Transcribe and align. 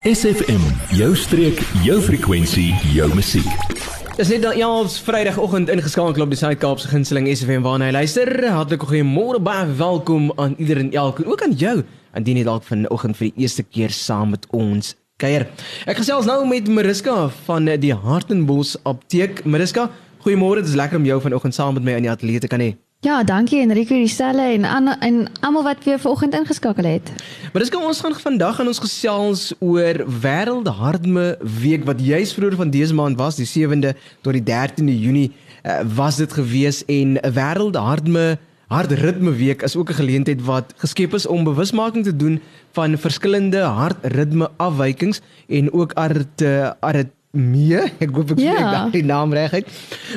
SFM, 0.00 0.62
jou 0.96 1.10
streek, 1.12 1.58
jou 1.84 1.98
frekwensie, 2.00 2.70
jou 2.94 3.04
musiek. 3.12 3.74
Dis 4.16 4.30
net 4.32 4.40
dan 4.40 4.56
ja, 4.56 4.70
ons 4.72 4.94
Vrydagoggend 5.04 5.68
ingeskakel 5.68 6.24
op 6.24 6.32
die 6.32 6.38
Suid-Kaapse 6.40 6.88
gunsteling 6.88 7.28
SFM 7.28 7.60
waarna 7.66 7.90
jy 7.90 7.96
luister. 7.98 8.32
Hartlik 8.48 8.88
goeiemôre, 8.88 9.42
baie 9.44 9.68
welkom 9.76 10.32
aan 10.40 10.56
ieder 10.56 10.80
en 10.80 10.88
elkeen, 10.88 11.28
ook 11.28 11.44
aan 11.44 11.52
jou, 11.52 11.76
indien 12.16 12.40
jy 12.40 12.48
dalk 12.48 12.64
vanoggend 12.64 13.20
vir 13.20 13.28
die 13.28 13.44
eerste 13.44 13.68
keer 13.68 13.92
saam 13.92 14.32
met 14.32 14.48
ons 14.56 14.94
kuier. 15.20 15.50
Ek 15.84 16.00
gesels 16.00 16.24
nou 16.24 16.46
met 16.48 16.72
Mariska 16.72 17.26
van 17.44 17.68
die 17.84 17.92
Hartenbos 17.92 18.78
Apteek. 18.88 19.44
Mariska, 19.44 19.90
goeiemôre, 20.24 20.64
dit 20.64 20.72
is 20.72 20.80
lekker 20.80 20.96
om 20.96 21.12
jou 21.12 21.20
vanoggend 21.28 21.60
saam 21.60 21.76
met 21.76 21.84
my 21.84 22.00
in 22.00 22.08
die 22.08 22.16
ateljee 22.16 22.48
te 22.48 22.48
kan 22.48 22.64
hê. 22.64 22.72
Ja, 23.00 23.22
dankie 23.24 23.62
Enrico 23.62 23.94
Riselle 23.96 24.42
en 24.52 24.64
an, 24.68 24.88
en 25.00 25.14
almal 25.40 25.62
wat 25.62 25.84
weer 25.84 25.98
vanoggend 25.98 26.34
ingeskakel 26.34 26.84
het. 26.84 27.12
Maar 27.52 27.62
dis 27.62 27.70
kom 27.72 27.86
ons 27.88 28.00
gaan 28.04 28.12
vandag 28.12 28.60
aan 28.60 28.68
ons 28.68 28.82
gesels 28.84 29.44
oor 29.58 30.02
Wêreldhartme 30.20 31.38
Week 31.62 31.86
wat 31.88 32.02
juis 32.04 32.34
vroeër 32.36 32.58
van 32.60 32.74
dese 32.74 32.94
maand 32.94 33.16
was, 33.16 33.40
die 33.40 33.48
7de 33.48 33.94
tot 34.20 34.36
die 34.36 34.44
13de 34.44 34.98
Junie 35.00 35.32
uh, 35.64 35.78
was 35.96 36.20
dit 36.20 36.36
gewees 36.42 36.82
en 36.92 37.16
Wêreldhartme 37.24 38.36
Hartritme 38.68 39.32
Week 39.32 39.62
is 39.62 39.76
ook 39.80 39.96
'n 39.96 40.00
geleentheid 40.04 40.44
wat 40.44 40.76
geskep 40.76 41.14
is 41.14 41.26
om 41.26 41.44
bewusmaking 41.44 42.04
te 42.04 42.16
doen 42.16 42.40
van 42.72 42.98
verskillende 42.98 43.64
hartritme 43.64 44.50
afwykings 44.56 45.20
en 45.48 45.72
ook 45.72 45.92
art 45.92 46.44
art 46.80 47.08
mee 47.32 47.80
ek 48.04 48.10
hoop 48.12 48.30
ek 48.30 48.38
spreek 48.38 48.58
ja. 48.60 48.88
die 48.92 49.04
naam 49.04 49.32
reg 49.32 49.52
uit. 49.52 49.66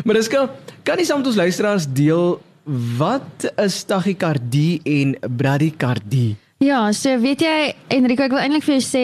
Maar 0.03 0.15
dis 0.19 0.27
kan 0.27 0.49
kan 0.83 0.97
nie 0.97 1.05
saam 1.05 1.17
met 1.17 1.27
ons 1.27 1.39
luisteraars 1.39 1.87
deel 1.87 2.41
Wat 2.63 3.43
is 3.59 3.81
tachykardie 3.83 4.79
en 4.87 5.17
bradykardie? 5.35 6.37
Ja, 6.63 6.93
so 6.95 7.11
weet 7.19 7.41
jy 7.43 7.73
Enrico, 7.91 8.23
ek 8.23 8.31
wil 8.31 8.39
eintlik 8.39 8.63
vir 8.63 8.77
jou 8.77 8.83
sê 8.85 9.01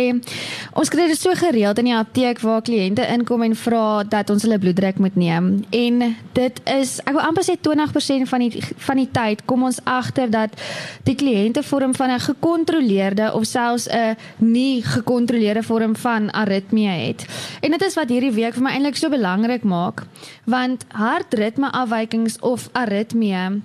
ons 0.80 0.92
kry 0.92 1.10
dit 1.10 1.20
so 1.20 1.34
gereeld 1.36 1.82
in 1.82 1.90
die 1.90 1.96
apteek 1.98 2.40
waar 2.40 2.62
kliënte 2.64 3.04
inkom 3.12 3.44
en 3.44 3.56
vra 3.60 3.82
dat 4.08 4.32
ons 4.32 4.46
hulle 4.46 4.60
bloeddruk 4.64 5.02
moet 5.04 5.18
neem. 5.20 5.50
En 5.76 6.06
dit 6.38 6.62
is 6.72 6.94
ek 7.04 7.18
wil 7.18 7.26
amper 7.26 7.44
sê 7.44 7.58
20% 7.60 8.32
van 8.32 8.46
die 8.46 8.64
van 8.86 9.02
die 9.02 9.10
tyd 9.12 9.44
kom 9.50 9.68
ons 9.68 9.82
agter 9.84 10.32
dat 10.32 10.56
die 11.10 11.18
kliënte 11.20 11.66
vorm 11.68 11.92
van 12.00 12.16
'n 12.16 12.24
gekontroleerde 12.30 13.34
of 13.36 13.44
selfs 13.44 13.90
'n 13.92 14.16
nie 14.38 14.82
gekontroleerde 14.82 15.64
vorm 15.64 15.96
van 15.96 16.32
aritmie 16.32 16.88
het. 16.88 17.26
En 17.62 17.72
dit 17.72 17.82
is 17.82 17.96
wat 17.96 18.10
hierdie 18.10 18.32
week 18.40 18.54
vir 18.54 18.64
my 18.64 18.72
eintlik 18.72 18.96
so 18.96 19.10
belangrik 19.10 19.64
maak, 19.64 20.08
want 20.46 20.86
hartritmeafwykings 20.88 22.40
of 22.40 22.70
aritmie 22.72 23.62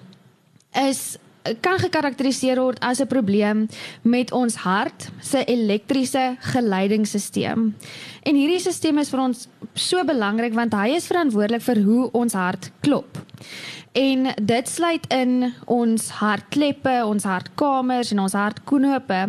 is 0.74 1.18
kan 1.60 1.78
gekarakteriseer 1.78 2.60
word 2.60 2.78
as 2.80 3.00
'n 3.00 3.06
probleem 3.06 3.68
met 4.02 4.32
ons 4.32 4.54
hart 4.54 5.10
se 5.20 5.44
elektriese 5.44 6.36
geleidingsstelsel. 6.40 7.72
En 8.22 8.34
hierdie 8.34 8.60
stelsel 8.60 8.98
is 8.98 9.10
vir 9.10 9.20
ons 9.20 9.48
so 9.74 10.04
belangrik 10.04 10.54
want 10.54 10.72
hy 10.72 10.94
is 10.96 11.06
verantwoordelik 11.06 11.62
vir 11.62 11.82
hoe 11.82 12.10
ons 12.12 12.32
hart 12.32 12.70
klop. 12.80 13.18
En 13.94 14.26
dit 14.42 14.68
sluit 14.68 15.04
in 15.14 15.52
ons 15.70 16.08
hartkleppe, 16.18 16.94
ons 17.06 17.26
hartkamers 17.30 18.10
en 18.10 18.24
ons 18.24 18.32
hartknope. 18.34 19.20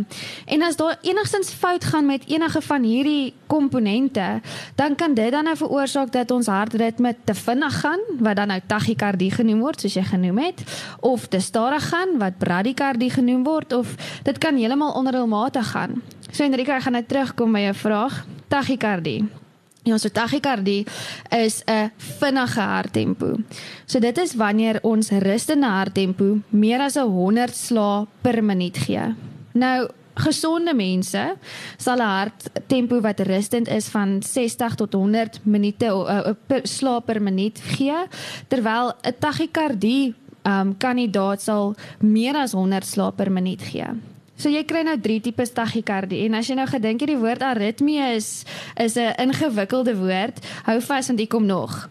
En 0.45 0.65
as 0.65 0.79
daar 0.79 0.97
enigstens 1.05 1.53
fout 1.53 1.85
gaan 1.85 2.09
met 2.09 2.25
enige 2.25 2.61
van 2.61 2.83
hierdie 2.83 3.33
komponente, 3.47 4.41
dan 4.75 4.95
kan 4.95 5.13
dit 5.13 5.31
dan 5.31 5.45
nou 5.45 5.53
veroorsaak 5.57 6.11
dat 6.11 6.31
ons 6.31 6.49
hartritme 6.49 7.13
te 7.23 7.37
vinnig 7.37 7.79
gaan, 7.79 8.01
wat 8.17 8.41
dan 8.41 8.47
nou 8.47 8.59
tachykardie 8.67 9.31
genoem 9.37 9.61
word, 9.61 9.85
soos 9.85 9.99
jy 9.99 10.07
genoem 10.09 10.41
het, 10.47 10.65
of 10.99 11.29
te 11.29 11.39
stadig 11.39 11.85
gaan, 11.93 12.17
wat 12.17 12.41
bradykardie 12.41 13.13
genoem 13.13 13.45
word, 13.45 13.73
of 13.73 13.93
dit 14.25 14.37
kan 14.41 14.57
heeltemal 14.57 14.97
onderhulmatig 14.97 15.73
gaan. 15.77 16.01
So 16.31 16.43
Enrique, 16.43 16.73
ek 16.73 16.89
gaan 16.89 16.97
nou 16.97 17.05
terugkom 17.05 17.53
by 17.53 17.67
jou 17.69 17.79
vraag. 17.85 18.23
Tachykardie. 18.49 19.44
Ja, 19.85 19.97
so 20.01 20.09
tachykardie 20.09 20.85
is 21.29 21.61
'n 21.67 21.91
vinnige 21.97 22.61
harttempo. 22.61 23.37
So 23.85 23.99
dit 23.99 24.17
is 24.17 24.33
wanneer 24.35 24.79
ons 24.81 25.09
rustende 25.09 25.67
harttempo 25.67 26.37
meer 26.49 26.79
as 26.79 26.95
100 26.95 27.55
slae 27.55 28.07
per 28.21 28.43
minuut 28.43 28.77
gee. 28.77 29.15
Nou 29.53 29.87
gesonde 30.15 30.73
mense 30.73 31.35
sal 31.77 31.97
'n 31.97 32.01
harttempo 32.01 33.01
wat 33.01 33.19
rustend 33.19 33.67
is 33.67 33.87
van 33.87 34.21
60 34.23 34.75
tot 34.75 34.93
100 34.93 35.39
minute 35.43 35.85
uh, 35.85 36.33
per 36.47 36.61
slae 36.67 37.01
per 37.01 37.21
minuut 37.21 37.59
gee, 37.59 38.07
terwyl 38.47 38.93
'n 39.03 39.15
tachykardie 39.19 40.13
um, 40.43 40.77
kandidaat 40.77 41.41
sal 41.41 41.75
meer 41.99 42.35
as 42.35 42.51
100 42.53 42.85
slae 42.85 43.11
per 43.11 43.31
minuut 43.31 43.61
gee. 43.61 44.14
So 44.35 44.51
jy 44.51 44.65
kry 44.67 44.81
nou 44.83 44.97
drie 44.99 45.21
tipes 45.23 45.53
tachykardie 45.55 46.25
en 46.25 46.33
as 46.35 46.49
jy 46.49 46.55
nou 46.59 46.67
gedink 46.67 46.99
het 47.01 47.09
die 47.13 47.19
woord 47.19 47.41
aritmie 47.45 48.01
is 48.15 48.45
is 48.75 48.97
'n 48.99 49.13
ingewikkelde 49.17 49.95
woord, 49.95 50.45
hou 50.67 50.81
vas 50.81 51.07
want 51.07 51.19
dit 51.19 51.29
kom 51.29 51.45
nog. 51.45 51.89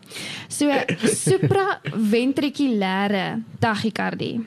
So 0.48 0.70
supraventrikulêre 1.24 3.42
tachykardie. 3.60 4.40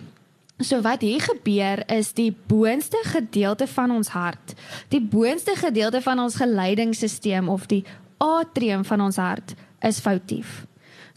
So 0.60 0.82
wat 0.82 1.02
hier 1.02 1.22
gebeur 1.22 1.90
is 1.90 2.14
die 2.14 2.36
boonste 2.48 2.98
gedeelte 3.04 3.68
van 3.68 3.92
ons 3.92 4.08
hart, 4.08 4.54
die 4.90 5.02
boonste 5.02 5.56
gedeelte 5.56 6.02
van 6.02 6.20
ons 6.20 6.36
geleidingsstelsel 6.36 7.48
of 7.48 7.66
die 7.66 7.86
atrium 8.18 8.86
van 8.86 9.02
ons 9.02 9.16
hart 9.16 9.54
is 9.82 10.00
foutief. 10.00 10.66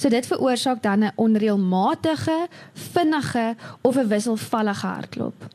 So 0.00 0.08
dit 0.08 0.26
veroorsaak 0.26 0.82
dan 0.82 1.04
'n 1.04 1.12
onreëlmatige, 1.16 2.48
vinnige 2.72 3.56
of 3.80 3.96
'n 3.96 4.08
wisselvallige 4.08 4.86
hartklop. 4.86 5.48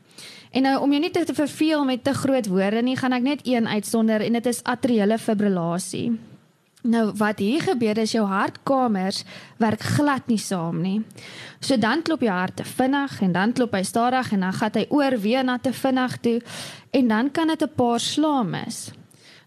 En 0.50 0.62
nou 0.62 0.80
om 0.80 0.90
jou 0.90 1.00
nie 1.00 1.10
te, 1.10 1.24
te 1.24 1.34
verveel 1.34 1.84
met 1.84 2.04
te 2.04 2.14
groot 2.14 2.46
woorde 2.46 2.82
nie, 2.82 2.96
gaan 2.96 3.12
ek 3.12 3.22
net 3.22 3.40
een 3.42 3.68
uitsonder 3.68 4.20
en 4.20 4.32
dit 4.32 4.46
is 4.46 4.62
atriale 4.62 5.18
fibrillasie. 5.18 6.18
Nou 6.82 7.12
wat 7.18 7.38
hier 7.38 7.60
gebeur 7.60 7.98
is 7.98 8.12
jou 8.12 8.26
hartkamers 8.26 9.24
werk 9.58 9.80
glad 9.80 10.26
nie 10.26 10.38
saam 10.38 10.80
nie. 10.80 11.02
So 11.60 11.76
dan 11.76 12.02
klop 12.02 12.20
jou 12.20 12.32
hart 12.32 12.56
te 12.56 12.64
vinnig 12.64 13.20
en 13.20 13.32
dan 13.32 13.52
klop 13.52 13.72
hy 13.72 13.82
stadig 13.82 14.32
en 14.32 14.40
dan 14.40 14.52
gaan 14.52 14.70
hy 14.74 14.86
oor 14.88 15.18
weer 15.18 15.44
na 15.44 15.58
te 15.58 15.72
vinnig 15.72 16.16
toe 16.20 16.40
en 16.90 17.08
dan 17.08 17.30
kan 17.30 17.48
dit 17.48 17.62
'n 17.62 17.74
paar 17.74 18.00
slae 18.00 18.44
mis. 18.44 18.90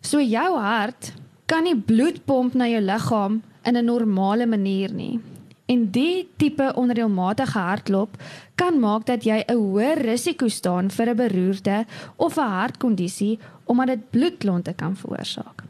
So 0.01 0.21
jou 0.21 0.57
hart 0.57 1.13
kan 1.49 1.65
nie 1.65 1.75
bloed 1.75 2.21
pomp 2.29 2.53
na 2.53 2.67
jou 2.69 2.81
liggaam 2.81 3.41
in 3.65 3.77
'n 3.77 3.85
normale 3.85 4.45
manier 4.45 4.93
nie. 4.93 5.19
En 5.65 5.91
die 5.91 6.27
tipe 6.37 6.73
onreëlmatige 6.75 7.59
hartklop 7.59 8.17
kan 8.55 8.79
maak 8.79 9.05
dat 9.05 9.23
jy 9.23 9.43
'n 9.47 9.55
hoër 9.55 9.97
risiko 10.01 10.47
staan 10.47 10.89
vir 10.89 11.09
'n 11.09 11.15
beroerte 11.15 11.85
of 12.15 12.37
'n 12.37 12.51
hartkondisie 12.57 13.39
omdat 13.65 13.87
dit 13.87 14.09
bloedklonte 14.09 14.73
kan 14.73 14.95
veroorsaak. 14.95 15.63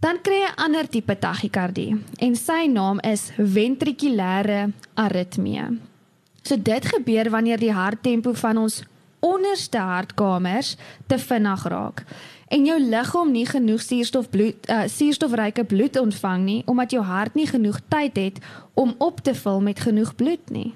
Dan 0.00 0.20
kry 0.22 0.34
jy 0.34 0.50
'n 0.50 0.62
ander 0.64 0.88
tipe 0.88 1.18
tachykardie 1.18 1.96
en 2.18 2.36
sy 2.36 2.66
naam 2.66 2.98
is 3.00 3.30
ventrikulêre 3.36 4.72
aritmie. 4.94 5.80
So 6.42 6.56
dit 6.56 6.84
gebeur 6.86 7.30
wanneer 7.30 7.58
die 7.58 7.72
harttempo 7.72 8.32
van 8.32 8.56
ons 8.56 8.82
onderste 9.20 9.78
hartkamers 9.78 10.76
te 11.06 11.18
vinnig 11.18 11.62
raak 11.64 12.04
en 12.48 12.66
jou 12.66 12.78
liggaam 12.80 13.30
nie 13.34 13.46
genoeg 13.46 13.82
suurstof 13.82 14.28
bloed 14.30 14.68
uh, 14.70 14.84
suurstofryke 14.90 15.64
bloed 15.64 15.98
ontvang 15.98 16.44
nie 16.44 16.62
omdat 16.70 16.94
jou 16.94 17.02
hart 17.04 17.34
nie 17.34 17.46
genoeg 17.46 17.80
tyd 17.88 18.16
het 18.16 18.38
om 18.74 18.94
op 18.98 19.20
te 19.20 19.34
vul 19.34 19.60
met 19.60 19.80
genoeg 19.80 20.14
bloed 20.14 20.50
nie. 20.50 20.74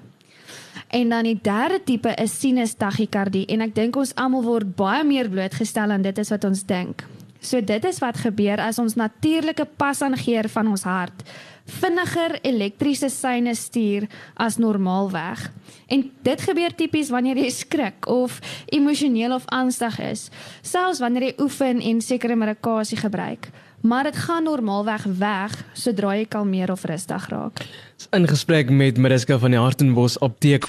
En 0.91 1.09
dan 1.09 1.23
die 1.23 1.39
derde 1.41 1.79
tipe 1.83 2.11
is 2.19 2.39
sinus 2.39 2.73
tachykardie 2.75 3.45
en 3.47 3.63
ek 3.63 3.75
dink 3.75 3.95
ons 3.95 4.11
almal 4.19 4.43
word 4.43 4.75
baie 4.75 5.05
meer 5.07 5.29
blootgestel 5.31 5.95
aan 5.95 6.03
dit 6.03 6.19
as 6.19 6.33
wat 6.33 6.43
ons 6.43 6.65
dink. 6.67 7.05
So 7.39 7.61
dit 7.63 7.85
is 7.87 8.01
wat 8.03 8.19
gebeur 8.21 8.59
as 8.59 8.79
ons 8.79 8.97
natuurlike 8.99 9.65
pasaangeer 9.79 10.49
van 10.51 10.67
ons 10.67 10.83
hart 10.83 11.23
vinniger 11.65 12.37
elektriese 12.41 13.09
seine 13.09 13.55
stuur 13.55 14.07
as 14.33 14.57
normaalweg. 14.57 15.51
En 15.87 16.11
dit 16.21 16.41
gebeur 16.41 16.75
tipies 16.75 17.09
wanneer 17.09 17.37
jy 17.37 17.49
skrik 17.49 18.07
of 18.07 18.39
emosioneel 18.65 19.33
of 19.35 19.45
angstig 19.45 19.99
is, 19.99 20.29
selfs 20.61 20.99
wanneer 20.99 21.29
jy 21.29 21.33
oefen 21.39 21.81
en 21.81 22.01
sekere 22.01 22.35
medikasie 22.35 22.97
gebruik. 22.97 23.49
Maar 23.81 24.03
dit 24.03 24.15
gaan 24.15 24.43
normaalweg 24.43 25.03
weg 25.17 25.55
sodra 25.73 26.13
jy 26.15 26.25
kalmeer 26.29 26.71
of 26.71 26.83
rustig 26.85 27.27
raak. 27.29 27.65
In 28.11 28.27
gesprek 28.27 28.69
met 28.69 28.97
Mariska 28.97 29.39
van 29.41 29.55
die 29.55 29.59
Hartenbos 29.59 30.19
Apteek. 30.19 30.67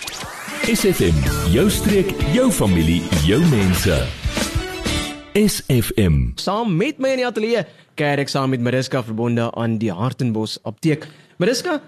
SFM, 0.62 1.16
jou 1.52 1.68
streek, 1.70 2.14
jou 2.32 2.50
familie, 2.50 3.02
jou 3.26 3.40
mense. 3.50 3.98
SFM. 5.32 6.34
Saam 6.36 6.76
met 6.76 6.98
my 7.00 7.14
in 7.14 7.22
die 7.22 7.26
ateljee 7.26 7.64
kerk 7.96 8.28
saam 8.28 8.52
met 8.52 8.60
Mariska 8.60 9.02
verbonde 9.04 9.48
aan 9.56 9.78
die 9.80 9.92
Hartenbos 9.92 10.58
apteek. 10.68 11.06
Mariska, 11.40 11.78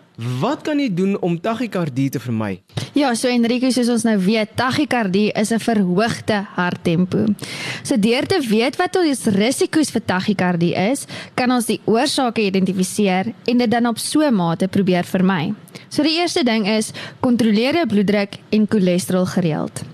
wat 0.41 0.65
kan 0.67 0.81
jy 0.81 0.89
doen 0.91 1.13
om 1.23 1.37
tachykardie 1.41 2.09
te 2.11 2.21
vermy? 2.23 2.57
Ja, 2.97 3.13
so 3.15 3.29
Enrico, 3.29 3.69
soos 3.75 3.91
ons 3.93 4.07
nou 4.07 4.17
weet, 4.25 4.55
tachykardie 4.57 5.29
is 5.37 5.53
'n 5.53 5.61
verhoogde 5.61 6.47
harttempo. 6.57 7.27
So 7.83 7.97
deur 7.97 8.27
te 8.27 8.41
weet 8.41 8.77
wat 8.77 8.97
ons 8.97 9.27
risiko's 9.27 9.91
vir 9.91 10.03
tachykardie 10.05 10.75
is, 10.75 11.07
kan 11.35 11.51
ons 11.51 11.67
die 11.67 11.81
oorsake 11.85 12.43
identifiseer 12.43 13.33
en 13.47 13.59
dit 13.59 13.71
dan 13.71 13.87
op 13.87 13.99
so 13.99 14.21
'n 14.21 14.35
mate 14.35 14.69
probeer 14.69 15.05
vermy. 15.05 15.55
So 15.89 16.03
die 16.03 16.19
eerste 16.21 16.43
ding 16.43 16.67
is 16.67 16.93
kontroleer 17.21 17.75
jou 17.75 17.87
bloeddruk 17.87 18.39
en 18.51 18.67
cholesterol 18.69 19.27
gereeld. 19.27 19.85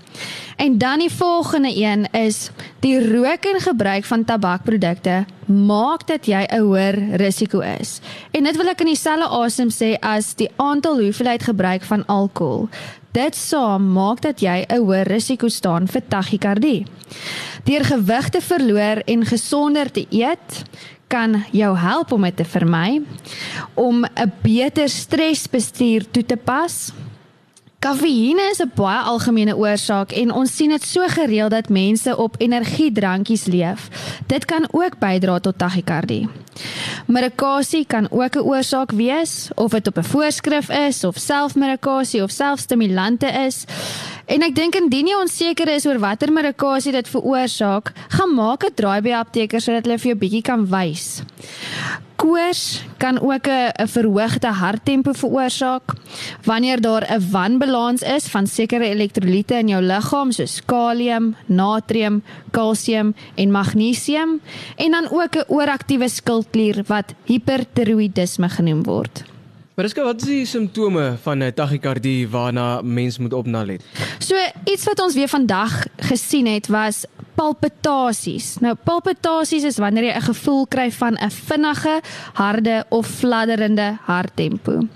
En 0.61 0.77
dan 0.77 0.99
die 0.99 1.11
volgende 1.11 1.71
een 1.75 2.11
is 2.11 2.49
die 2.79 3.11
rook 3.13 3.45
en 3.45 3.59
gebruik 3.59 4.05
van 4.05 4.23
tabakprodukte 4.23 5.25
maak 5.45 6.07
dat 6.07 6.25
jy 6.25 6.45
'n 6.45 6.59
hoër 6.59 7.15
risiko 7.15 7.59
is. 7.59 7.99
En 8.31 8.43
dit 8.43 8.57
wil 8.57 8.67
ek 8.67 8.79
in 8.79 8.85
dieselfde 8.85 9.27
asem 9.27 9.69
sê 9.69 9.97
as 9.99 10.35
die 10.35 10.49
aantal 10.55 10.99
hoeveelheid 10.99 11.43
gebruik 11.43 11.83
van 11.83 12.05
alkohol. 12.05 12.69
Dit 13.11 13.35
saam 13.35 13.91
maak 13.91 14.21
dat 14.21 14.39
jy 14.39 14.65
'n 14.69 14.77
hoër 14.77 15.07
risiko 15.07 15.47
staan 15.47 15.87
vir 15.87 16.01
tachykardie. 16.07 16.85
Deur 17.63 17.83
gewig 17.85 18.29
te 18.29 18.41
verloor 18.41 19.01
en 19.05 19.25
gesonder 19.25 19.91
te 19.91 20.05
eet, 20.09 20.63
kan 21.07 21.43
jou 21.51 21.77
help 21.77 22.11
om 22.11 22.21
dit 22.21 22.37
te 22.37 22.45
vermy 22.45 23.01
om 23.73 24.05
'n 24.05 24.31
beter 24.41 24.89
stresbestuur 24.89 26.11
toe 26.11 26.25
te 26.25 26.37
pas 26.37 26.91
Kafeïne 27.81 28.43
is 28.51 28.61
'n 28.61 28.71
baie 28.75 28.99
algemene 29.11 29.55
oorsaak 29.57 30.11
en 30.11 30.31
ons 30.31 30.55
sien 30.55 30.69
dit 30.69 30.83
so 30.85 31.01
gereeld 31.07 31.49
dat 31.49 31.69
mense 31.69 32.17
op 32.17 32.35
energiedrankies 32.37 33.45
leef. 33.45 33.87
Dit 34.27 34.45
kan 34.45 34.67
ook 34.71 34.99
bydra 34.99 35.39
tot 35.39 35.57
tachykardie. 35.57 36.29
Medikasie 37.07 37.85
kan 37.85 38.07
ook 38.11 38.35
'n 38.35 38.39
oorsaak 38.39 38.91
wees, 38.91 39.49
of 39.55 39.71
dit 39.71 39.87
op 39.87 39.97
'n 39.97 40.03
voorskrif 40.03 40.69
is 40.69 41.03
of 41.03 41.17
selfmedikasie 41.17 42.23
of 42.23 42.31
selfstimulante 42.31 43.27
is. 43.27 43.65
En 44.25 44.41
ek 44.41 44.55
dink 44.55 44.75
indien 44.75 45.07
jy 45.07 45.15
onseker 45.21 45.67
is 45.67 45.85
oor 45.85 45.99
watter 45.99 46.31
medikasie 46.31 46.91
dit 46.91 47.07
veroorsaak, 47.07 47.91
gaan 48.07 48.33
maak 48.33 48.63
'n 48.63 48.73
draai 48.75 49.01
by 49.01 49.11
apteker 49.11 49.61
sodat 49.61 49.85
hulle 49.85 49.97
vir 49.97 50.11
jou 50.11 50.19
bietjie 50.19 50.41
kan 50.41 50.69
wys. 50.69 51.21
Koors 52.21 52.83
kan 52.97 53.17
ook 53.19 53.47
'n 53.47 53.87
verhoogde 53.87 54.47
harttempo 54.47 55.11
veroorsaak 55.11 55.93
wanneer 56.43 56.81
daar 56.81 57.05
'n 57.09 57.31
wanbalans 57.31 58.01
is 58.01 58.27
van 58.27 58.47
sekere 58.47 58.85
elektrolyte 58.85 59.55
in 59.55 59.67
jou 59.67 59.81
liggaam 59.81 60.31
soos 60.31 60.61
kalium, 60.65 61.35
natrium, 61.45 62.23
kalsium 62.51 63.15
en 63.35 63.51
magnesium 63.51 64.41
en 64.75 64.91
dan 64.91 65.09
ook 65.11 65.35
'n 65.35 65.43
ooraktiewe 65.47 66.09
skildklier 66.09 66.83
wat 66.87 67.13
hipertiroïdisme 67.25 68.49
genoem 68.49 68.83
word. 68.83 69.30
Mariska, 69.71 70.03
wat 70.03 70.19
is 70.19 70.27
die 70.27 70.45
simptome 70.45 71.15
van 71.23 71.43
'n 71.43 71.53
tachykardie 71.53 72.29
waarna 72.29 72.81
mens 72.81 73.17
moet 73.17 73.33
opnalet? 73.33 73.83
So 74.19 74.35
iets 74.63 74.83
wat 74.83 74.99
ons 74.99 75.13
weer 75.13 75.27
vandag 75.27 75.85
gesien 75.97 76.45
het 76.45 76.67
was 76.67 77.05
palpitasies. 77.35 78.57
Nou 78.59 78.75
palpitasies 78.83 79.63
is 79.63 79.77
wanneer 79.77 80.03
jy 80.03 80.15
'n 80.15 80.21
gevoel 80.21 80.67
kry 80.67 80.91
van 80.91 81.13
'n 81.13 81.31
vinnige, 81.31 82.01
harde 82.33 82.85
of 82.89 83.07
fladderende 83.07 83.97
harttempo. 84.01 84.87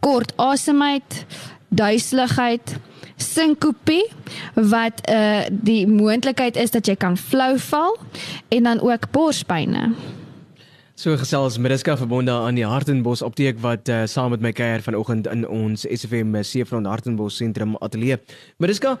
Kort 0.00 0.32
asemheid, 0.36 1.26
duiseligheid, 1.68 2.76
sinkopie 3.16 4.06
wat 4.54 5.10
uh 5.10 5.40
die 5.50 5.86
moontlikheid 5.86 6.56
is 6.56 6.70
dat 6.70 6.86
jy 6.86 6.96
kan 6.96 7.16
flou 7.16 7.58
val 7.58 7.98
en 8.48 8.62
dan 8.62 8.80
ook 8.80 9.10
borspyne. 9.10 9.94
So 10.98 11.14
gesels 11.14 11.60
Mariska 11.62 11.94
verbonde 11.94 12.32
aan 12.34 12.56
die 12.58 12.64
Hartenbos 12.66 13.20
apteek 13.22 13.60
wat 13.62 13.86
uh, 13.86 14.00
saam 14.10 14.32
met 14.34 14.42
my 14.42 14.50
kuier 14.50 14.82
vanoggend 14.82 15.28
in 15.30 15.44
ons 15.46 15.84
SFM 15.86 16.34
700 16.42 16.90
Hartenbos 16.90 17.36
sentrum 17.38 17.76
ateljee. 17.78 18.16
Mariska, 18.58 18.96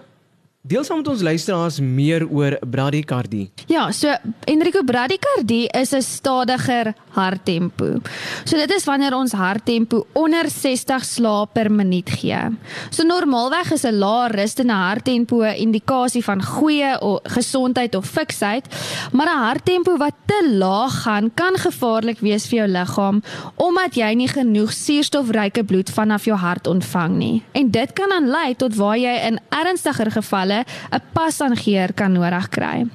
Deel 0.68 0.84
saam 0.84 0.98
met 1.00 1.06
ons 1.08 1.22
luisteraars 1.24 1.78
meer 1.80 2.26
oor 2.28 2.58
bradykardie. 2.60 3.46
Ja, 3.72 3.86
so 3.92 4.12
Enrico 4.44 4.82
bradykardie 4.84 5.64
is 5.72 5.94
'n 5.96 6.02
stadiger 6.02 6.92
harttempo. 7.16 8.00
So 8.44 8.56
dit 8.56 8.70
is 8.76 8.84
wanneer 8.84 9.14
ons 9.14 9.32
harttempo 9.32 10.06
onder 10.12 10.50
60 10.50 11.04
slae 11.04 11.46
per 11.52 11.70
minuut 11.72 12.10
gee. 12.10 12.58
So 12.90 13.02
normaalweg 13.02 13.72
is 13.72 13.84
'n 13.84 13.98
lae 13.98 14.28
rustende 14.28 14.72
harttempo 14.72 15.42
'n 15.42 15.56
indikasie 15.56 16.24
van 16.24 16.42
goeie 16.42 17.00
of 17.00 17.18
gesondheid 17.22 17.94
of 17.94 18.06
fiksheid, 18.06 18.66
maar 19.12 19.26
'n 19.26 19.44
harttempo 19.44 19.96
wat 19.96 20.14
te 20.26 20.50
laag 20.52 21.02
gaan 21.02 21.30
kan 21.34 21.56
gevaarlik 21.56 22.20
wees 22.20 22.46
vir 22.46 22.58
jou 22.58 22.68
liggaam 22.68 23.22
omdat 23.56 23.94
jy 23.94 24.14
nie 24.14 24.28
genoeg 24.28 24.72
suurstofryke 24.72 25.64
bloed 25.64 25.90
vanaf 25.90 26.24
jou 26.24 26.36
hart 26.36 26.66
ontvang 26.66 27.16
nie. 27.16 27.42
En 27.52 27.70
dit 27.70 27.92
kan 27.92 28.08
dan 28.08 28.28
lei 28.28 28.56
tot 28.56 28.74
waar 28.74 28.98
jy 28.98 29.16
in 29.26 29.38
ernstiger 29.48 30.10
gevalle 30.10 30.57
'n 30.64 31.02
pasaangeer 31.12 31.92
kan 31.94 32.12
nodig 32.12 32.48
kry. 32.48 32.86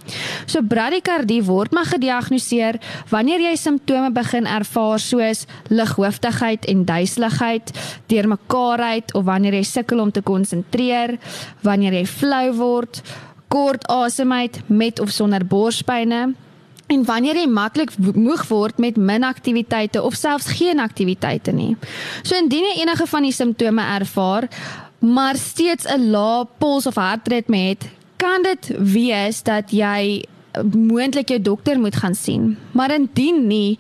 So 0.46 0.62
bradykardie 0.62 1.44
word 1.44 1.72
maar 1.72 1.86
gediagnoseer 1.86 2.80
wanneer 3.10 3.40
jy 3.40 3.56
simptome 3.56 4.12
begin 4.12 4.46
ervaar 4.46 5.00
soos 5.00 5.46
lighooftigheid 5.70 6.66
en 6.66 6.86
duiseligheid, 6.86 7.72
deurmekaarheid 8.08 9.14
of 9.14 9.24
wanneer 9.24 9.54
jy 9.54 9.64
sukkel 9.64 10.00
om 10.00 10.12
te 10.12 10.22
konsentreer, 10.22 11.18
wanneer 11.62 11.94
jy 11.94 12.06
flou 12.06 12.54
word, 12.54 13.02
kort 13.48 13.88
asemheid 13.88 14.62
met 14.68 15.00
of 15.00 15.10
sonder 15.10 15.46
borspyne 15.46 16.34
en 16.94 17.04
wanneer 17.08 17.40
jy 17.42 17.48
maklik 17.50 17.94
moeg 17.98 18.44
word 18.50 18.80
met 18.82 18.98
min 18.98 19.24
aktiwiteite 19.24 20.02
of 20.04 20.18
selfs 20.20 20.52
geen 20.58 20.82
aktiwiteite 20.84 21.54
nie. 21.56 21.74
So 22.24 22.38
indien 22.38 22.68
jy 22.70 22.82
enige 22.82 23.08
van 23.10 23.28
die 23.28 23.36
simptome 23.36 23.86
ervaar, 23.96 24.50
maar 25.04 25.36
steeds 25.36 25.86
'n 25.86 26.10
lae 26.10 26.46
pols 26.58 26.86
of 26.88 26.96
hartritme 26.96 27.58
het, 27.58 27.90
kan 28.16 28.42
dit 28.42 28.72
wees 28.80 29.44
dat 29.44 29.72
jy 29.72 30.24
moontlik 30.72 31.28
jou 31.28 31.42
dokter 31.42 31.80
moet 31.80 31.96
gaan 31.96 32.16
sien. 32.16 32.58
Maar 32.72 32.94
indien 32.94 33.48
nie, 33.48 33.78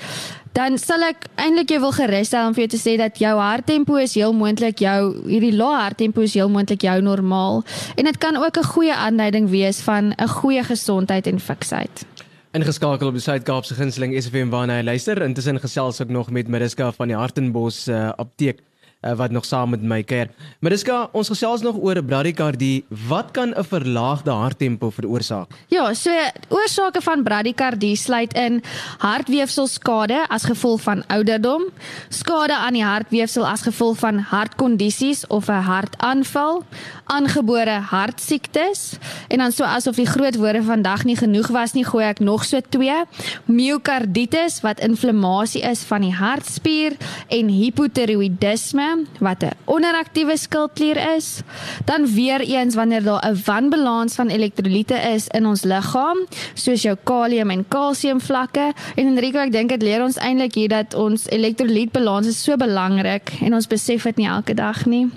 dan 0.51 0.77
sal 0.77 1.01
ek 1.01 1.25
eintlik 1.35 1.69
jou 1.69 1.79
wil 1.79 1.91
gerus 1.91 2.27
stel 2.27 2.47
om 2.47 2.53
vir 2.53 2.65
jou 2.65 2.71
te 2.75 2.81
sê 2.89 2.97
dat 2.97 3.17
jou 3.17 3.33
harttempo 3.39 3.95
is 3.95 4.13
heel 4.13 4.33
moontlik 4.33 4.79
jou 4.79 4.99
hierdie 5.25 5.55
lae 5.55 5.79
harttempo 5.81 6.21
is 6.21 6.33
heel 6.33 6.49
moontlik 6.49 6.81
jou 6.81 7.01
normaal 7.01 7.63
en 7.95 8.05
dit 8.05 8.17
kan 8.17 8.37
ook 8.37 8.57
'n 8.57 8.71
goeie 8.73 8.93
aanduiding 8.93 9.49
wees 9.49 9.81
van 9.81 10.13
'n 10.17 10.27
goeie 10.27 10.63
gesondheid 10.63 11.27
en 11.27 11.39
fiksheid. 11.39 12.05
Ingeskakel 12.51 13.07
op 13.07 13.13
die 13.13 13.21
Suid-Kaapse 13.21 13.73
Gunsteling 13.73 14.13
SFM 14.23 14.49
waarna 14.49 14.77
jy 14.77 14.83
luister. 14.83 15.21
Intussen 15.21 15.59
gesels 15.59 15.99
ek 15.99 16.09
nog 16.09 16.29
met 16.29 16.47
Mariska 16.47 16.91
van 16.91 17.07
die 17.07 17.17
Hartenbos 17.17 17.87
uh, 17.87 18.09
apteek 18.09 18.61
uh, 19.03 19.13
wat 19.19 19.31
nog 19.31 19.45
saam 19.45 19.69
met 19.69 19.81
my 19.81 20.01
kuier. 20.03 20.29
Mariska, 20.59 21.09
ons 21.11 21.27
gesels 21.27 21.61
nog 21.61 21.77
oor 21.81 22.01
bradykardie. 22.03 22.85
Wat 23.07 23.31
kan 23.31 23.53
'n 23.55 23.63
verlaagde 23.63 24.31
harttempo 24.31 24.89
veroorsaak? 24.89 25.51
Ja, 25.67 25.93
so 25.93 26.11
oorsake 26.49 27.01
van 27.01 27.23
bradykardie 27.23 27.95
sluit 27.95 28.33
in 28.33 28.63
hartweefselskade 28.97 30.25
as 30.27 30.43
gevolg 30.43 30.81
van 30.81 31.03
ouderdom, 31.07 31.63
skade 32.09 32.55
aan 32.55 32.73
die 32.73 32.83
hartweefsel 32.83 33.47
as 33.47 33.61
gevolg 33.61 33.97
van 33.97 34.17
hartkondisies 34.17 35.27
of 35.27 35.47
'n 35.47 35.63
hartaanval, 35.63 36.63
aangebore 37.03 37.79
hartsiektes 37.79 38.97
en 39.27 39.37
dan 39.37 39.51
so 39.51 39.63
asof 39.63 39.95
die 39.95 40.07
groot 40.07 40.35
woorde 40.35 40.63
vandag 40.63 41.03
nie 41.03 41.17
genoeg 41.17 41.47
was 41.47 41.73
nie, 41.73 41.85
gooi 41.85 42.05
ek 42.05 42.19
nog 42.19 42.45
so 42.45 42.59
twee: 42.69 43.03
myokarditis 43.45 44.61
wat 44.61 44.79
inflammasie 44.79 45.61
is 45.61 45.83
van 45.83 46.01
die 46.01 46.13
hartspier 46.13 46.95
en 47.27 47.47
hipotiroïdisme 47.47 48.92
wat 49.19 49.43
'n 49.43 49.51
onderaktiewe 49.65 50.37
skildklier 50.37 51.15
is. 51.15 51.41
Dan 51.85 52.13
weer 52.13 52.41
eens 52.41 52.75
wanneer 52.75 53.03
daar 53.03 53.23
'n 53.29 53.41
wanbalans 53.45 54.15
van 54.15 54.27
elektrolyte 54.27 54.95
is 54.95 55.27
in 55.27 55.45
ons 55.45 55.63
liggaam, 55.63 56.17
soos 56.53 56.81
jou 56.81 56.97
kalium 57.03 57.49
en 57.49 57.67
kalsium 57.67 58.21
vlakke. 58.21 58.73
En 58.95 59.05
Enrico, 59.05 59.37
ek 59.39 59.51
dink 59.51 59.69
dit 59.69 59.81
leer 59.81 60.03
ons 60.03 60.17
eintlik 60.17 60.53
hier 60.53 60.69
dat 60.69 60.93
ons 60.93 61.29
elektrolytbalans 61.29 62.27
is 62.27 62.43
so 62.43 62.55
belangrik 62.55 63.31
en 63.41 63.53
ons 63.53 63.67
besef 63.67 64.03
dit 64.03 64.15
nie 64.15 64.27
elke 64.27 64.53
dag 64.53 64.85
nie 64.85 65.11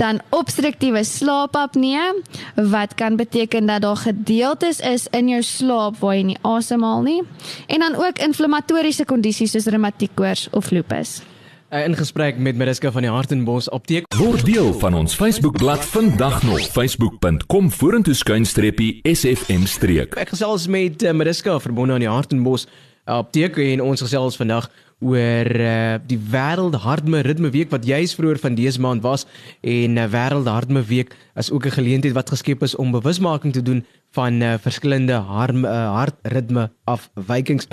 dan 0.00 0.20
obstruktiewe 0.28 1.04
slaapapnee 1.04 2.22
wat 2.54 2.94
kan 2.94 3.16
beteken 3.16 3.66
dat 3.66 3.82
daar 3.82 3.96
gedeeltes 3.96 4.80
is 4.80 5.06
in 5.10 5.28
jou 5.28 5.42
slaap 5.42 5.98
waar 6.00 6.16
jy 6.16 6.22
nie 6.32 6.38
asemhaal 6.42 7.04
nie 7.04 7.20
en 7.66 7.84
dan 7.84 7.98
ook 8.00 8.22
inflammatoriese 8.24 9.04
kondisies 9.04 9.52
soos 9.52 9.68
reumatiek 9.68 10.14
koors 10.16 10.48
of 10.56 10.70
lupus. 10.70 11.20
'n 11.70 11.86
ingesprek 11.86 12.38
met 12.38 12.56
Mariska 12.56 12.90
van 12.90 13.02
die 13.02 13.10
Hartenbos 13.10 13.70
apteek. 13.70 14.14
Word 14.18 14.44
deel 14.44 14.72
van 14.72 14.94
ons 14.94 15.14
Facebookblad 15.14 15.84
vandag 15.84 16.42
nog 16.42 16.60
facebook.com 16.60 17.70
vorentoe 17.70 18.14
skuinstreepie 18.14 18.98
sfm 19.02 19.64
streek. 19.64 20.16
Ek 20.18 20.32
gesels 20.34 20.66
met 20.66 21.02
uh, 21.02 21.12
Mariska 21.14 21.60
verbonde 21.62 21.94
aan 21.94 22.02
die 22.02 22.10
Hartenbos 22.10 22.66
apteek 23.04 23.60
en 23.62 23.84
ons 23.86 24.02
gesels 24.02 24.36
vandag 24.36 24.66
oor 24.98 25.46
uh, 25.46 25.94
die 26.10 26.18
wêreld 26.32 26.74
hartme 26.82 27.22
ritme 27.22 27.52
week 27.54 27.70
wat 27.70 27.86
juis 27.86 28.16
vroeër 28.18 28.42
van 28.42 28.58
dese 28.58 28.82
maand 28.82 29.06
was 29.06 29.24
en 29.62 29.96
uh, 29.96 30.08
wêreld 30.10 30.50
hartme 30.50 30.82
week 30.90 31.14
is 31.38 31.52
ook 31.54 31.70
'n 31.70 31.78
geleentheid 31.78 32.18
wat 32.18 32.34
geskep 32.34 32.66
is 32.66 32.74
om 32.74 32.90
bewusmaking 32.90 33.52
te 33.52 33.62
doen 33.62 33.86
van 34.10 34.42
uh, 34.42 34.58
verskillende 34.58 35.22
harm, 35.22 35.64
uh, 35.64 35.70
hartritme 35.94 36.70
afwykings. 36.84 37.68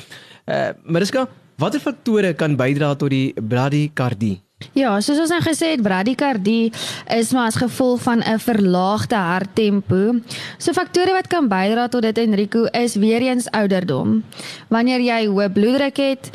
Uh, 0.46 0.70
Mariska, 0.86 1.27
Watter 1.58 1.82
faktore 1.82 2.36
kan 2.38 2.54
bydra 2.54 2.92
tot 3.02 3.10
die 3.10 3.34
bradykardie? 3.34 4.36
Ja, 4.78 4.92
soos 5.02 5.18
ons 5.24 5.32
nou 5.34 5.40
gesê 5.42 5.72
het, 5.72 5.82
bradykardie 5.82 6.70
is 7.16 7.32
maar 7.34 7.50
as 7.50 7.58
gevolg 7.58 8.04
van 8.06 8.22
'n 8.22 8.38
verlaagde 8.38 9.16
harttempo. 9.16 10.22
So 10.60 10.74
faktore 10.74 11.18
wat 11.18 11.28
kan 11.28 11.50
bydra 11.50 11.88
tot 11.88 12.02
dit 12.02 12.18
Enrico 12.18 12.66
is 12.66 12.96
weer 12.96 13.22
eens 13.22 13.50
ouderdom. 13.50 14.24
Wanneer 14.70 15.02
jy 15.02 15.26
hoë 15.26 15.50
bloeddruk 15.50 15.98
het, 15.98 16.30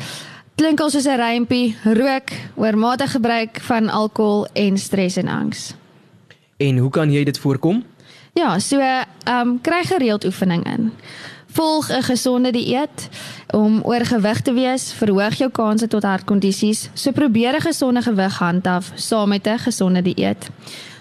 klink 0.55 0.79
al 0.79 0.89
soos 0.89 1.07
'n 1.07 1.15
rympie, 1.15 1.75
rook, 1.83 2.29
oormatige 2.55 3.11
gebruik 3.11 3.61
van 3.61 3.89
alkohol 3.89 4.47
en 4.53 4.77
stres 4.77 5.15
en 5.15 5.27
angs. 5.27 5.73
En 6.57 6.77
hoe 6.77 6.89
kan 6.89 7.11
jy 7.11 7.23
dit 7.23 7.39
voorkom? 7.39 7.83
Ja, 8.33 8.59
so 8.59 8.79
ehm 8.79 9.07
um, 9.25 9.61
kry 9.61 9.83
gereeld 9.83 10.25
oefening 10.25 10.65
in. 10.65 10.91
Volg 11.53 11.89
'n 11.89 12.01
gesonde 12.01 12.51
dieet 12.51 13.09
om 13.49 13.81
oorgewig 13.83 14.41
te 14.41 14.53
wees, 14.53 14.93
verhoog 14.93 15.33
jou 15.33 15.49
kanse 15.51 15.87
tot 15.87 16.03
hartkondisies. 16.03 16.89
So 16.93 17.11
probeer 17.11 17.55
'n 17.55 17.61
gesonde 17.61 18.01
gewig 18.01 18.37
handhaaf 18.37 18.91
saam 18.95 19.29
met 19.29 19.47
'n 19.47 19.57
gesonde 19.57 20.01
dieet. 20.01 20.49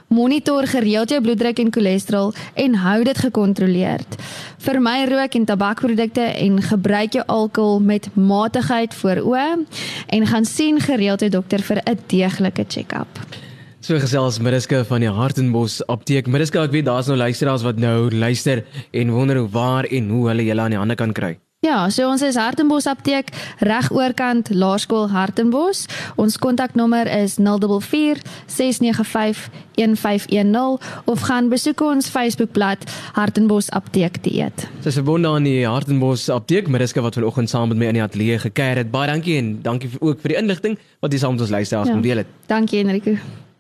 Monitor 0.09 0.66
gereeld 0.66 1.09
jou 1.09 1.21
bloeddruk 1.21 1.59
en 1.59 1.73
cholesterol 1.73 2.32
en 2.54 2.75
hou 2.75 3.04
dit 3.04 3.18
gekontroleerd. 3.18 4.16
Vermy 4.59 5.04
rook 5.04 5.35
en 5.35 5.44
tabakprodukte 5.44 6.21
en 6.21 6.62
gebruik 6.62 7.12
jou 7.12 7.26
alkohol 7.26 7.80
met 7.80 8.14
matigheid 8.14 8.94
voor 8.94 9.16
oë 9.16 9.64
en 10.06 10.26
gaan 10.26 10.44
sien 10.44 10.80
gereeld 10.80 11.23
'n 11.23 11.30
dokter 11.30 11.61
vir 11.61 11.76
'n 11.76 11.99
deeglike 12.06 12.64
check-up. 12.68 13.42
So 13.83 13.99
gesels 13.99 14.37
Middelske 14.39 14.85
van 14.87 15.03
die 15.03 15.11
Hartenbos 15.11 15.81
apteek. 15.91 16.29
Middelske, 16.31 16.61
ek 16.62 16.71
weet 16.71 16.85
daar's 16.87 17.09
nou 17.11 17.17
luisteraars 17.19 17.65
wat 17.67 17.81
nou 17.83 18.12
luister 18.15 18.61
en 18.95 19.11
wonder 19.11 19.41
hoe 19.41 19.49
waar 19.51 19.89
en 19.91 20.12
hoe 20.15 20.29
hulle 20.31 20.45
julle 20.47 20.62
aan 20.62 20.77
die 20.77 20.79
hande 20.79 20.95
kan 20.95 21.11
kry. 21.11 21.33
Ja, 21.67 21.89
so 21.91 22.07
ons 22.07 22.23
is 22.23 22.39
Hartenbos 22.39 22.87
apteek 22.87 23.33
reg 23.59 23.89
oorkant 23.91 24.53
Laerskool 24.55 25.09
Hartenbos. 25.11 25.89
Ons 26.15 26.39
kontaknommer 26.39 27.11
is 27.11 27.37
044 27.43 28.23
695 28.47 29.51
1510 29.75 30.79
of 31.11 31.27
gaan 31.27 31.51
besoek 31.51 31.83
ons 31.83 32.07
Facebookblad 32.15 32.87
Hartenbos 33.19 33.71
Apteek 33.75 34.23
dieet. 34.23 34.69
Dis 34.87 34.95
verbonde 35.03 35.35
aan 35.35 35.51
die 35.51 35.67
Hartenbos 35.67 36.29
apteek. 36.31 36.71
Middelske 36.71 37.03
wat 37.03 37.19
vanoggend 37.19 37.51
saam 37.51 37.75
met 37.75 37.83
my 37.83 37.91
in 37.91 37.99
die 37.99 38.07
ateljee 38.07 38.43
gekuier 38.47 38.85
het. 38.85 38.95
Baie 38.95 39.11
dankie 39.11 39.41
en 39.43 39.57
dankie 39.67 39.91
ook 39.99 40.23
vir 40.23 40.37
die 40.37 40.43
inligting 40.47 40.79
wat 41.03 41.11
jy 41.11 41.23
saam 41.27 41.35
met 41.35 41.49
ons 41.49 41.57
luisteraars 41.59 41.91
ja. 41.91 41.99
kom 41.99 42.07
deel 42.07 42.23
het. 42.23 42.37
Dankie 42.47 42.87
Enrico. 42.87 43.19